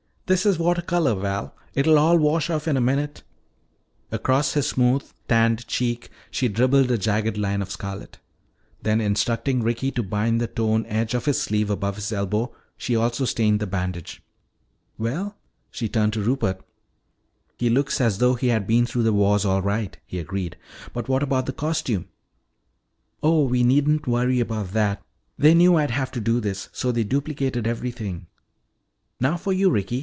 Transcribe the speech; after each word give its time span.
This 0.33 0.45
is 0.45 0.57
water 0.57 0.81
color, 0.81 1.13
Val, 1.13 1.53
it'll 1.73 1.99
all 1.99 2.17
wash 2.17 2.49
off 2.49 2.65
in 2.65 2.77
a 2.77 2.79
minute." 2.79 3.21
Across 4.13 4.53
his 4.53 4.65
smooth 4.69 5.03
tanned 5.27 5.67
cheek 5.67 6.09
she 6.31 6.47
dribbled 6.47 6.89
a 6.89 6.97
jagged 6.97 7.35
line 7.37 7.61
of 7.61 7.69
scarlet. 7.69 8.17
Then 8.81 9.01
instructing 9.01 9.61
Ricky 9.61 9.91
to 9.91 10.01
bind 10.01 10.39
the 10.39 10.47
torn 10.47 10.85
edge 10.85 11.13
of 11.13 11.25
his 11.25 11.41
sleeve 11.41 11.69
above 11.69 11.97
his 11.97 12.13
elbow, 12.13 12.55
she 12.77 12.95
also 12.95 13.25
stained 13.25 13.59
the 13.59 13.67
bandage. 13.67 14.23
"Well?" 14.97 15.35
she 15.69 15.89
turned 15.89 16.13
to 16.13 16.21
Rupert. 16.23 16.63
"He 17.57 17.69
looks 17.69 17.99
as 17.99 18.19
though 18.19 18.35
he 18.35 18.47
had 18.47 18.65
been 18.65 18.85
through 18.85 19.03
the 19.03 19.11
wars 19.11 19.43
all 19.43 19.61
right," 19.61 19.97
he 20.05 20.17
agreed. 20.17 20.55
"But 20.93 21.09
what 21.09 21.23
about 21.23 21.45
the 21.45 21.51
costume?" 21.51 22.07
"Oh, 23.21 23.43
we 23.43 23.63
needn't 23.65 24.07
worry 24.07 24.39
about 24.39 24.71
that. 24.71 25.03
They 25.37 25.53
knew 25.53 25.75
I'd 25.75 25.91
have 25.91 26.11
to 26.11 26.21
do 26.21 26.39
this, 26.39 26.69
so 26.71 26.93
they 26.93 27.03
duplicated 27.03 27.67
everything. 27.67 28.27
Now 29.19 29.35
for 29.35 29.51
you, 29.51 29.69
Ricky. 29.69 29.99